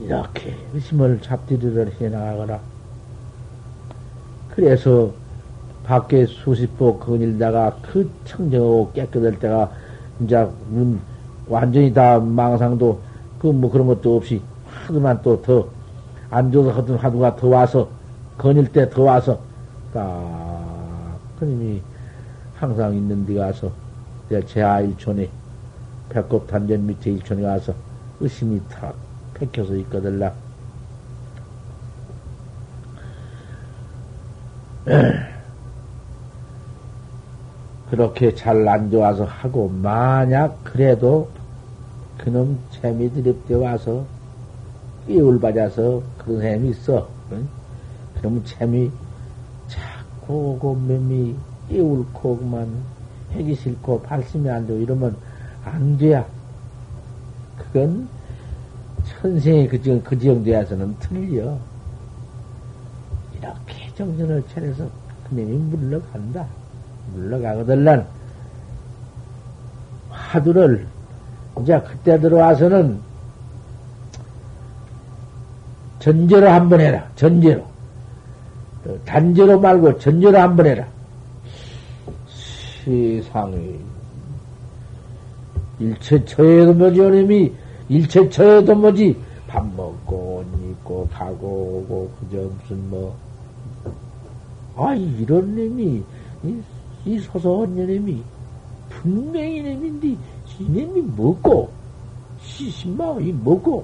[0.09, 2.59] 이렇게 의심을 잡디를 해나가거라.
[4.49, 5.11] 그래서
[5.83, 9.71] 밖에 수십 보 거닐다가 그 청정하고 깨끗할 때가
[10.19, 10.47] 이제
[11.47, 12.99] 완전히 다 망상도
[13.39, 15.69] 그 뭐 그런 것도 없이 하도만 또더
[16.31, 17.89] 앉아서 하던 하두가 더 와서
[18.37, 19.39] 거닐 때 더 와서
[19.93, 21.81] 딱 그님이
[22.55, 23.71] 항상 있는 데 가서
[24.47, 25.29] 제아 일촌에
[26.09, 27.73] 배꼽 단전 밑에 일촌에 가서
[28.19, 28.95] 의심이 탁
[29.39, 30.33] 팽켜서 있거들라.
[37.89, 41.29] 그렇게 잘 앉아와서 하고, 만약 그래도
[42.17, 44.05] 그놈 재미 드립대 와서
[45.07, 47.07] 끼울 받아서 그런 셈이 있어.
[47.31, 47.47] 응?
[48.15, 48.91] 그러면 재미
[49.67, 51.35] 자꾸 고맴이
[51.69, 52.67] 끼울고 그만
[53.31, 55.15] 해기 싫고 발심이 안 되고 이러면
[55.65, 56.25] 안 돼야.
[57.57, 58.07] 그건
[59.21, 61.57] 선생이 그 지경, 그 지경 되어서는 틀려.
[63.37, 64.87] 이렇게 정신을 차려서
[65.29, 66.45] 그님이 물러간다.
[67.13, 68.05] 물러가거들란
[70.09, 70.85] 화두를
[71.61, 72.99] 이제 그때 들어와서는
[75.99, 77.05] 전제로 한 번 해라.
[77.15, 77.67] 전제로.
[79.05, 80.85] 단제로 말고 전제로 한 번 해라.
[82.85, 83.75] 세상에.
[85.79, 87.53] 일체 처에도 뭐지, 어님이
[87.89, 93.15] 일체 처에도 뭐지, 밥 먹고, 옷 입고, 가고, 오고, 그저 무슨 뭐.
[94.75, 96.03] 아, 이런 놈이,
[96.43, 96.61] 이,
[97.05, 98.21] 이 소소한 놈이,
[98.89, 100.15] 분명히 놈인데,
[100.59, 101.71] 이놈이 먹고,
[102.43, 103.83] 시신마이 먹고,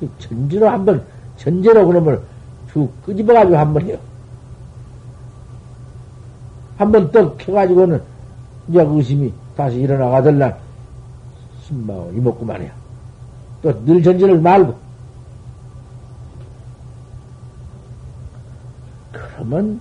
[0.00, 1.04] 그 전제로 한 번,
[1.36, 2.18] 전제로 그놈을
[2.72, 3.98] 쭉 끄집어가지고 한번 해요.
[6.78, 8.00] 한번떡 켜가지고는,
[8.68, 10.56] 이제 의심이 다시 일어나가들란,
[11.64, 12.85] 신마오 이먹고 말이야.
[13.66, 14.74] 또 늘 전제를 말고.
[19.12, 19.80] 그러면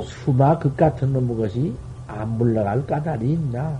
[0.00, 1.72] 수마 극 같은 놈의 것이
[2.06, 3.76] 안 물러갈 까닭이 있나?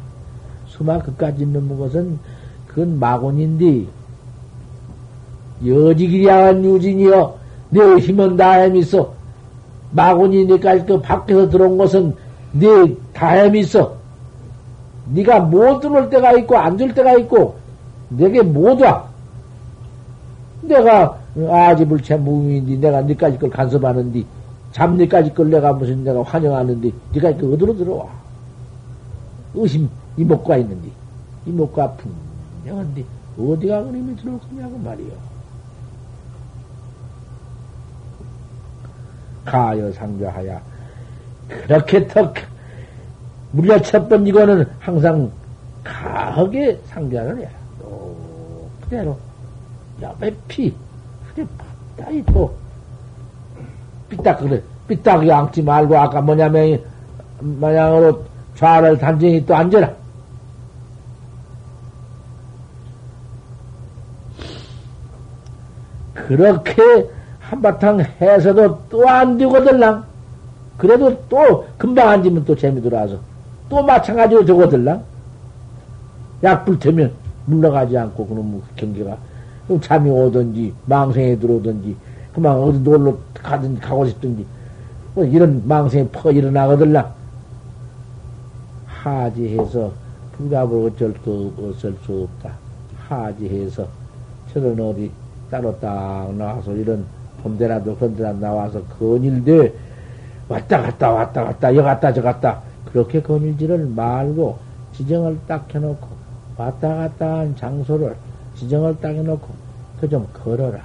[0.66, 2.18] 수마 극까지 있는 것은
[2.66, 3.87] 그건 마곤인데
[5.64, 7.38] 여지기리한 유진이여
[7.70, 9.14] 내 힘은 다햄 있어
[9.92, 12.16] 마곤이 내까지 그 밖에서 들어온 것은
[12.53, 12.66] 내
[13.12, 13.96] 다햄 있어
[15.11, 17.63] 네가 못 들어올 때가 있고 안들 때가 있고
[18.08, 19.08] 내게 못 와.
[20.62, 24.24] 내가 아지불체 무인인데 내가 네까지 걸 간섭하는데
[24.72, 28.06] 잠네까지 걸 내가 무슨 내가 환영하는데 네가 그 어디로 들어와?
[29.54, 30.88] 의심 이목과 있는데
[31.46, 31.96] 이목과
[32.62, 33.04] 분명한데
[33.38, 35.34] 어디가 그림이 들어올 거냐고 말이요.
[39.44, 40.60] 가여 상자하야
[41.48, 42.35] 그렇게 턱
[43.52, 45.31] 물려쳤던 이거는 항상
[45.85, 47.63] 가하게 상자를 해야.
[48.94, 49.18] 또 그대로
[50.00, 50.74] 옆에 피
[51.34, 51.46] 그래
[51.96, 52.54] 바다이 또
[54.08, 56.80] 삐딱 그래 삐딱 양지 말고 아까 뭐냐면
[57.40, 58.22] 마냥으로
[58.54, 59.90] 좌를 단정히 또 앉아라.
[66.14, 70.04] 그렇게 한바탕 해서도 또 안 되거들랑.
[70.78, 73.18] 그래도 또 금방 앉으면 또 재미 들어와서
[73.68, 75.02] 또 마찬가지로 저거들랑.
[76.42, 77.12] 약불 태면
[77.46, 79.16] 물러가지 않고 그놈 경계가
[79.80, 81.96] 잠이 오든지 망생에 들어오든지
[82.34, 84.46] 그만 어디 놀러 가든지 가고 싶든지
[85.14, 87.12] 뭐 이런 망생에 퍼 일어나거들랑.
[88.86, 89.92] 하지해서
[90.32, 92.52] 불갑을 어쩔 수, 어쩔 수 없다.
[93.08, 93.86] 하지해서
[94.52, 95.10] 저런 어디
[95.50, 97.04] 따로 딱 나와서 이런
[97.42, 99.72] 봄대라도 그런데나 나와서 건일돼
[100.48, 104.56] 왔다 갔다 왔다 갔다 여 갔다 저 갔다 그렇게 건일지를 말고
[104.94, 106.13] 지정을 딱 해놓고
[106.57, 108.15] 왔다 갔다 한 장소를
[108.57, 109.48] 지정을 딱 해놓고
[110.00, 110.81] 그 좀 걸어라.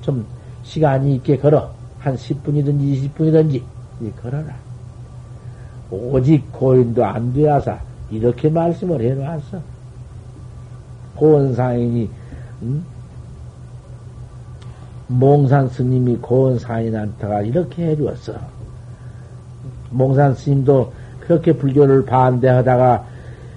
[0.00, 0.24] 좀
[0.62, 1.70] 시간이 있게 걸어.
[1.98, 3.62] 한 10분이든지 20분이든지
[4.22, 4.54] 걸어라.
[5.90, 7.76] 오직 고인도 안 되어서
[8.10, 9.60] 이렇게 말씀을 해놨어.
[11.16, 12.10] 고원사인이
[12.62, 12.84] 응?
[15.08, 18.34] 몽산 스님이 고원사인한테가 이렇게 해주었어.
[19.90, 23.06] 몽산 스님도 그렇게 불교를 반대하다가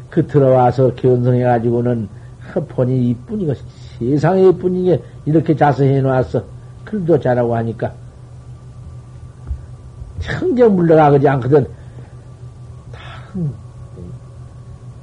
[0.10, 2.10] 그 들어와서 견성해가지고는
[2.70, 3.53] 본이 이뿐이고
[3.99, 6.43] 세상에 이뿐이게 이렇게 자세해 놨어.
[6.86, 7.91] 글도 잘하고 하니까.
[10.20, 11.68] 청정 물러가지 않거든.
[12.91, 13.51] 다른,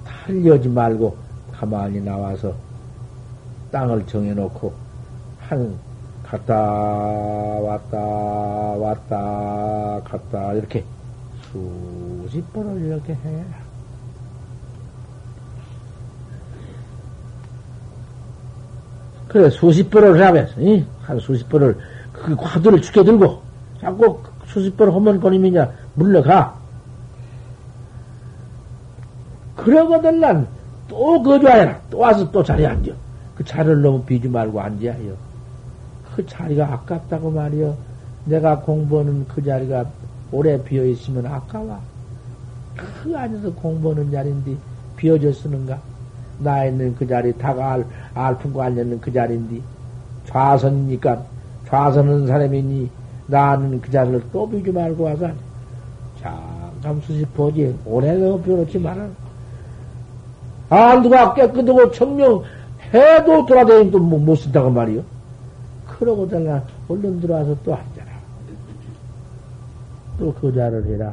[0.04, 1.16] 달려지 말고
[1.52, 2.52] 가만히 나와서
[3.70, 4.72] 땅을 정해놓고
[5.40, 5.78] 한
[6.24, 10.82] 갔다 왔다 왔다 갔다 이렇게
[11.52, 13.44] 수십 번을 이렇게 해.
[19.34, 20.54] 그래 수십 번을 하면서
[21.02, 21.76] 한 수십 번을
[22.12, 23.42] 그 화두를 죽여들고
[23.80, 26.56] 자꾸 수십 번 허먼거리면야 물러가.
[29.56, 31.80] 그러거든 난또 거주하여라.
[31.90, 32.92] 또 와서 또 자리에 앉아.
[33.34, 35.16] 그 자리를 너무 비지 말고 앉아요.
[36.14, 37.76] 그 자리가 아깝다고 말이요.
[38.26, 39.84] 내가 공부하는 그 자리가
[40.30, 41.80] 오래 비어 있으면 아까워.
[42.76, 44.56] 그 안에서 공부하는 자리인데
[44.96, 45.80] 비어져 쓰는가?
[46.38, 49.60] 나 있는 그 자리, 다가 알, 알품고 앉아있는 그 자리인데
[50.26, 51.22] 좌선이니까
[51.68, 52.90] 좌선은 사람이니
[53.26, 55.30] 나는 그 자리를 또 비지 말고 와서
[56.20, 59.06] 잠깐 수십 보지 오래가 비워놓지 말아.
[60.70, 62.42] 아, 누가 깨끗하고 청명
[62.92, 65.02] 해도 돌아다니도 못 쓴다고 말이요.
[65.86, 68.12] 그러고 달라 얼른 들어와서 또 앉아라.
[70.18, 71.12] 또 거자를 해라.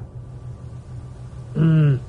[1.57, 1.99] 음,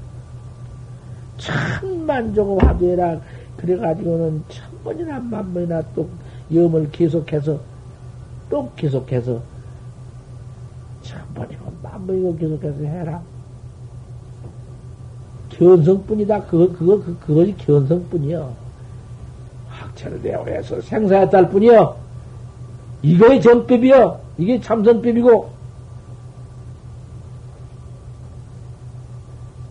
[1.43, 3.21] 천만 조금 화두해라.
[3.57, 6.09] 그래가지고는 천 번이나 만 번이나 또
[6.55, 7.59] 염을 계속해서
[8.49, 9.41] 또 계속해서
[11.03, 13.23] 천 번이고 만 번이고 계속해서 해라.
[15.51, 16.45] 견성뿐이다.
[16.45, 18.55] 그거, 그거, 그, 그것이 견성뿐이요.
[19.69, 21.97] 학철을 내어해서 생사했다 뿐이요.
[23.03, 24.21] 이거의 정법이요.
[24.39, 25.51] 이게 참선법이고.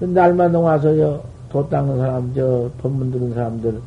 [0.02, 3.82] 날만 와서요, 도 닦는 사람, 저, 법문 들은 사람들,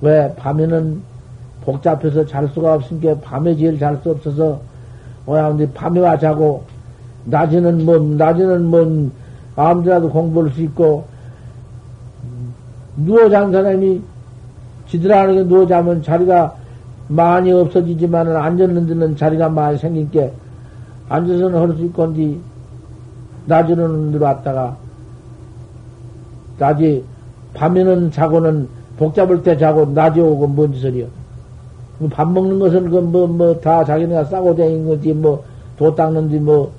[0.00, 1.00] 왜, 밤에는
[1.64, 4.60] 복잡해서 잘 수가 없으니까 밤에 제일 잘 수 없어서,
[5.26, 6.64] 뭐야, 밤에 와 자고,
[7.24, 9.10] 낮에는 뭐, 낮에는 뭐,
[9.54, 11.04] 아무데라도 공부할 수 있고,
[12.96, 14.02] 누워 잔 사람이
[14.88, 16.54] 지들하는 누워 자면 자리가
[17.08, 20.32] 많이 없어지지만은 앉았는 데는 자리가 많이 생긴 게
[21.08, 22.40] 앉아서는 할 수 있건지
[23.46, 24.76] 낮에는 들어왔다가
[26.62, 27.02] 낮에
[27.54, 31.06] 밤에는 자고는 복잡할 때 자고 낮에 오고 뭔 짓을이요.
[32.10, 35.42] 밥 먹는 것은 그 뭐 뭐 다 자기네가 싸고 다니는 거지 뭐
[35.76, 36.70] 도 닦는지 뭐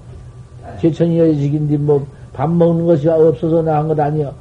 [0.79, 4.31] 제천이 여직인지 뭐 밥 먹는 것이 없어서 나한 것 아니여.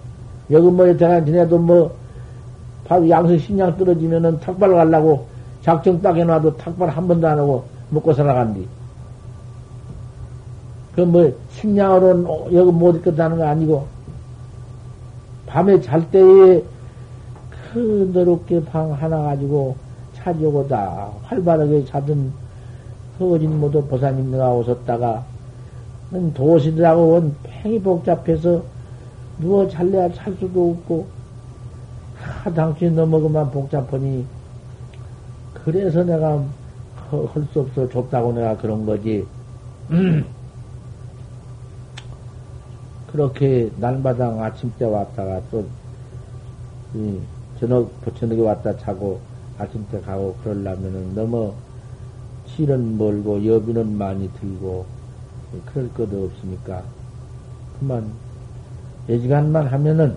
[0.51, 1.91] 여기 뭐 여태까지 지내도 뭐
[3.09, 5.27] 양수 신장 떨어지면은 탁발 가려고
[5.63, 8.67] 작정 딱 해놔도 탁발 한 번도 안 하고 먹고 살아간디.
[10.95, 13.87] 그 뭐, 식량으로는 여기 못 있겠다는 거 아니고,
[15.53, 16.63] 밤에 잘 때에
[17.51, 19.77] 그 너롭게 방 하나 가지고
[20.15, 22.33] 차지오고 다 활발하게 자던
[23.19, 25.23] 그 어진 모두 보사님네가 오셨다가
[26.35, 28.63] 도시들하고 원 팽이 복잡해서
[29.41, 31.07] 누워 잘래야 잘 수도 없고,
[32.17, 34.25] 하, 당신이 넘어그만 복잡하니,
[35.53, 36.43] 그래서 내가
[37.11, 39.27] 할 수 없어 좁다고 내가 그런 거지.
[43.13, 43.17] 음.
[43.17, 45.65] 그렇게 날마당 아침 때 왔다가 또
[47.61, 49.21] 저녁 저녁에 왔다 자고
[49.59, 51.53] 아침 때 가고 그러려면은 너무
[52.47, 54.85] 실은 멀고 여비는 많이 들고
[55.67, 56.83] 그럴 것도 없으니까
[57.79, 58.11] 그만
[59.09, 60.17] 예지간만 하면은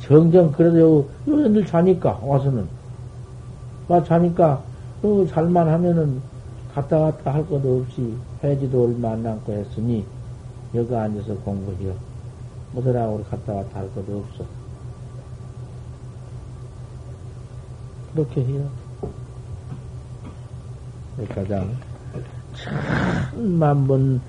[0.00, 2.66] 정정 그래도 요런들 자니까 와서는
[3.88, 4.62] 와 자니까
[5.02, 6.20] 어, 잘만 하면은
[6.74, 10.04] 갔다 갔다 할 것도 없이 해지도 얼마 안 남고 했으니
[10.74, 11.94] 여기 앉아서 공부해요.
[12.72, 14.44] 뭐더라고 갔다 갔다 할 것도 없어.
[18.14, 18.68] 그렇게 해요.
[21.34, 21.76] 가장
[23.32, 24.20] 천만 번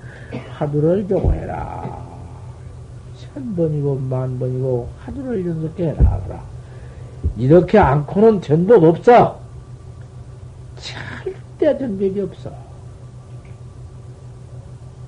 [0.50, 2.02] 화두를 조고해라.
[3.18, 6.42] 천 번이고 만 번이고 화두를 연속해라.
[7.36, 9.40] 이렇게 않고는 전법 없어.
[10.76, 12.52] 절대 된 법이 없어.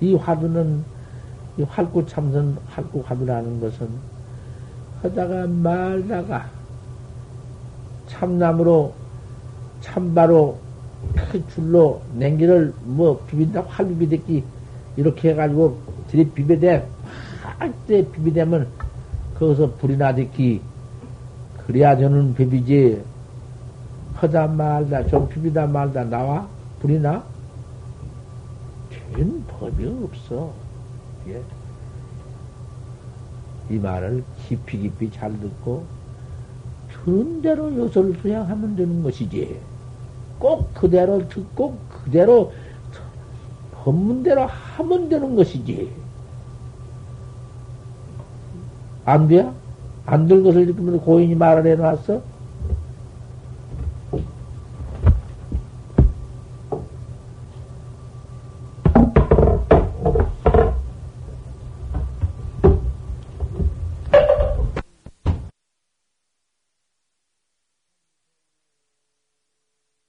[0.01, 0.85] 이 화두는,
[1.57, 3.89] 이 활구 참선, 활구 화두라는 것은,
[5.03, 6.47] 하다가 말다가,
[8.09, 8.93] 참나무로,
[9.81, 10.59] 참바로,
[11.15, 14.43] 큰 줄로 냉기를 뭐 비빈다, 활비비대기,
[14.97, 15.79] 이렇게 해가지고
[16.09, 16.87] 들이 비벼대,
[17.43, 18.67] 확대 비비대면,
[19.39, 20.61] 거기서 불이 나듣기,
[21.67, 23.03] 그래야 저는 비비지,
[24.15, 26.49] 하다 말다, 좀 비비다 말다 나와?
[26.81, 27.23] 불이 나?
[29.15, 30.64] 된 법이 없어.
[31.29, 31.43] 예.
[33.71, 35.85] 이 말을 깊이 깊이 잘 듣고,
[37.05, 39.61] 그런 대로 요소를 수양하면 되는 것이지.
[40.39, 42.53] 꼭 그대로 듣고, 그대로,
[43.73, 45.91] 법문대로 하면 되는 것이지.
[49.05, 49.51] 안 돼?
[50.07, 52.34] 안될 것을 이렇게 고인이 말을 해놨어?